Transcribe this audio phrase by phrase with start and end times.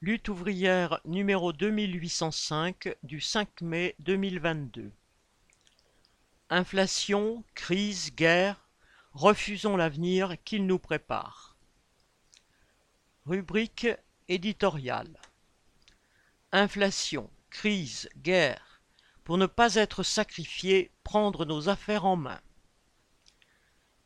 [0.00, 4.92] Lutte ouvrière numéro 2805 du 5 mai 2022.
[6.50, 8.68] Inflation, crise, guerre,
[9.12, 11.56] refusons l'avenir qu'il nous prépare.
[13.26, 13.88] Rubrique
[14.28, 15.20] éditoriale.
[16.52, 18.80] Inflation, crise, guerre,
[19.24, 22.40] pour ne pas être sacrifiés, prendre nos affaires en main.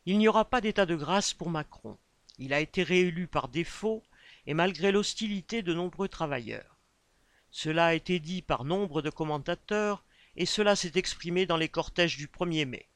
[0.07, 1.99] Il n'y aura pas d'état de grâce pour Macron.
[2.39, 4.01] Il a été réélu par défaut
[4.45, 6.77] et malgré l'hostilité de nombreux travailleurs.
[7.51, 10.03] Cela a été dit par nombre de commentateurs
[10.35, 12.87] et cela s'est exprimé dans les cortèges du 1er mai.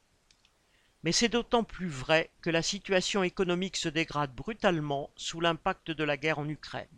[1.04, 6.04] Mais c'est d'autant plus vrai que la situation économique se dégrade brutalement sous l'impact de
[6.04, 6.88] la guerre en Ukraine.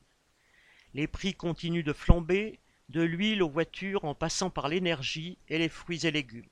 [0.95, 5.69] Les prix continuent de flamber, de l'huile aux voitures en passant par l'énergie et les
[5.69, 6.49] fruits et légumes.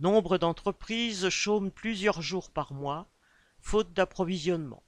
[0.00, 3.08] Nombre d'entreprises chôment plusieurs jours par mois,
[3.60, 4.82] faute d'approvisionnement.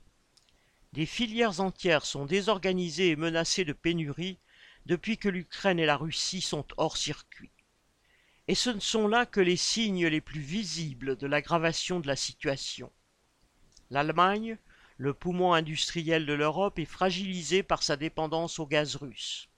[0.93, 4.39] Des filières entières sont désorganisées et menacées de pénurie
[4.87, 7.53] depuis que l'Ukraine et la Russie sont hors circuit.
[8.49, 12.17] Et ce ne sont là que les signes les plus visibles de l'aggravation de la
[12.17, 12.91] situation.
[13.91, 14.59] L'Allemagne,
[14.97, 19.49] le poumon industriel de l'Europe, est fragilisée par sa dépendance au gaz russe.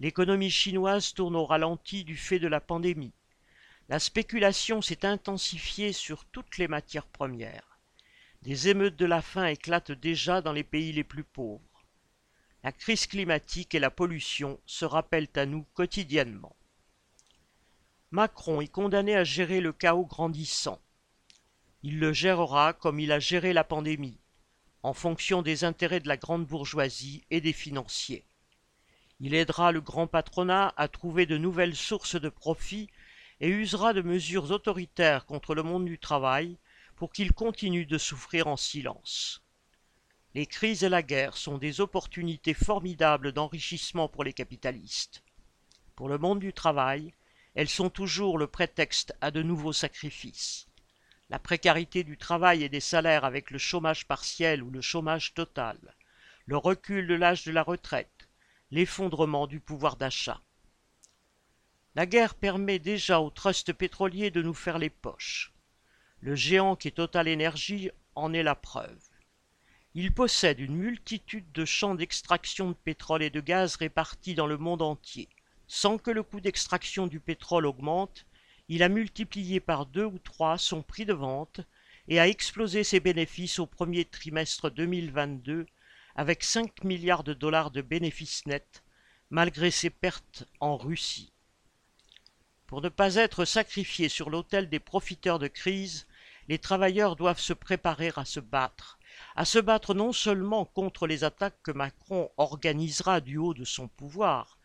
[0.00, 3.14] L'économie chinoise tourne au ralenti du fait de la pandémie.
[3.88, 7.75] La spéculation s'est intensifiée sur toutes les matières premières.
[8.46, 11.84] Des émeutes de la faim éclatent déjà dans les pays les plus pauvres.
[12.62, 16.54] La crise climatique et la pollution se rappellent à nous quotidiennement.
[18.12, 20.80] Macron est condamné à gérer le chaos grandissant.
[21.82, 24.20] Il le gérera comme il a géré la pandémie,
[24.84, 28.24] en fonction des intérêts de la grande bourgeoisie et des financiers.
[29.18, 32.90] Il aidera le grand patronat à trouver de nouvelles sources de profit
[33.40, 36.56] et usera de mesures autoritaires contre le monde du travail
[36.96, 39.42] pour qu'ils continuent de souffrir en silence.
[40.34, 45.22] Les crises et la guerre sont des opportunités formidables d'enrichissement pour les capitalistes.
[45.94, 47.14] Pour le monde du travail,
[47.54, 50.68] elles sont toujours le prétexte à de nouveaux sacrifices.
[51.30, 55.78] La précarité du travail et des salaires avec le chômage partiel ou le chômage total,
[56.44, 58.28] le recul de l'âge de la retraite,
[58.70, 60.42] l'effondrement du pouvoir d'achat.
[61.94, 65.55] La guerre permet déjà aux trusts pétroliers de nous faire les poches.
[66.26, 68.98] Le géant qui est Total Energy en est la preuve.
[69.94, 74.58] Il possède une multitude de champs d'extraction de pétrole et de gaz répartis dans le
[74.58, 75.28] monde entier.
[75.68, 78.26] Sans que le coût d'extraction du pétrole augmente,
[78.68, 81.60] il a multiplié par deux ou trois son prix de vente
[82.08, 85.64] et a explosé ses bénéfices au premier trimestre 2022
[86.16, 88.82] avec 5 milliards de dollars de bénéfices nets,
[89.30, 91.30] malgré ses pertes en Russie.
[92.66, 96.08] Pour ne pas être sacrifiés sur l'autel des profiteurs de crise,
[96.48, 98.98] les travailleurs doivent se préparer à se battre,
[99.34, 103.88] à se battre non seulement contre les attaques que Macron organisera du haut de son
[103.88, 104.58] pouvoir,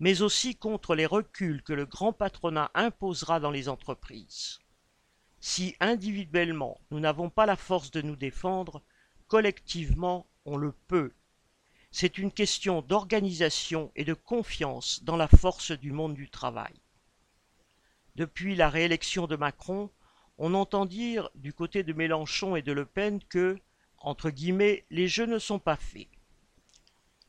[0.00, 4.58] mais aussi contre les reculs que le grand patronat imposera dans les entreprises.
[5.40, 8.82] Si individuellement nous n'avons pas la force de nous défendre,
[9.28, 11.12] collectivement on le peut.
[11.90, 16.74] C'est une question d'organisation et de confiance dans la force du monde du travail.
[18.16, 19.90] Depuis la réélection de Macron,
[20.38, 23.58] on entend dire du côté de Mélenchon et de Le Pen que,
[23.98, 26.08] entre guillemets, les jeux ne sont pas faits.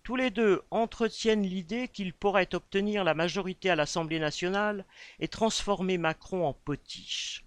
[0.04, 4.86] Tous les deux entretiennent l'idée qu'ils pourraient obtenir la majorité à l'Assemblée nationale
[5.20, 7.46] et transformer Macron en potiche.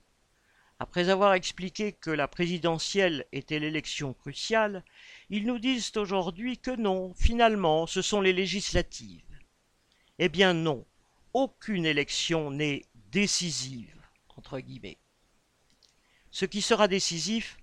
[0.79, 4.85] Après avoir expliqué que la présidentielle était l'élection cruciale,
[5.31, 9.23] ils nous disent aujourd'hui que non, finalement, ce sont les législatives.
[10.19, 10.85] Eh bien non,
[11.35, 13.97] aucune élection n'est décisive,
[14.37, 14.99] entre guillemets.
[16.33, 17.59] Ce qui sera décisif,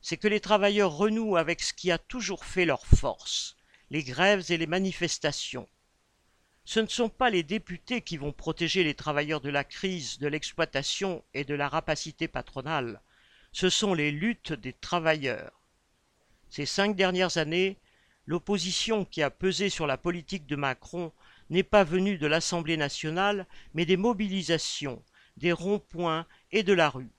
[0.00, 3.56] c'est que les travailleurs renouent avec ce qui a toujours fait leur force,
[3.90, 5.68] les grèves et les manifestations.
[6.64, 10.28] Ce ne sont pas les députés qui vont protéger les travailleurs de la crise, de
[10.28, 13.00] l'exploitation et de la rapacité patronale,
[13.52, 15.52] ce sont les luttes des travailleurs.
[16.48, 17.78] Ces cinq dernières années,
[18.26, 21.12] l'opposition qui a pesé sur la politique de Macron
[21.50, 25.02] n'est pas venue de l'Assemblée nationale, mais des mobilisations,
[25.36, 27.10] des ronds-points et de la rue.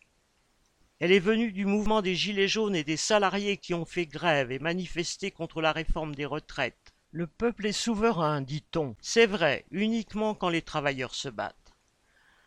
[1.04, 4.54] Elle est venue du mouvement des Gilets jaunes et des salariés qui ont fait grève
[4.54, 6.94] et manifesté contre la réforme des retraites.
[7.12, 8.96] Le peuple est souverain, dit-on.
[9.02, 11.74] C'est vrai, uniquement quand les travailleurs se battent.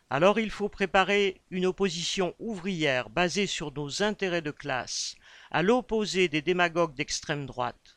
[0.09, 5.17] Alors il faut préparer une opposition ouvrière basée sur nos intérêts de classe,
[5.51, 7.95] à l'opposé des démagogues d'extrême droite.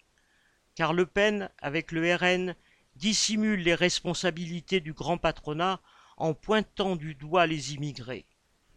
[0.75, 2.55] Car Le Pen, avec le RN,
[2.97, 5.81] dissimule les responsabilités du grand patronat
[6.19, 8.27] en pointant du doigt les immigrés.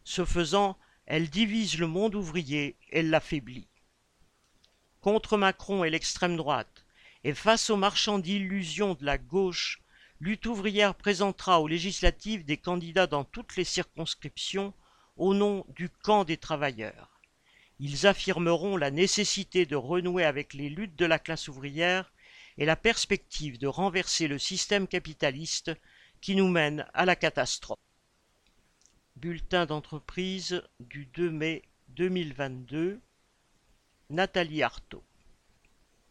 [0.05, 3.67] Ce faisant, elle divise le monde ouvrier et l'affaiblit.
[5.01, 6.85] Contre Macron et l'extrême droite,
[7.25, 9.81] Et face aux marchands d'illusions de la gauche,
[10.19, 14.73] Lutte ouvrière présentera aux législatives des candidats dans toutes les circonscriptions
[15.17, 17.19] au nom du camp des travailleurs.
[17.79, 22.13] Ils affirmeront la nécessité de renouer avec les luttes de la classe ouvrière
[22.57, 25.71] et la perspective de renverser le système capitaliste
[26.21, 27.79] qui nous mène à la catastrophe.
[29.23, 32.99] Bulletin d'entreprise du 2 mai 2022
[34.09, 35.01] Nathalie Artaud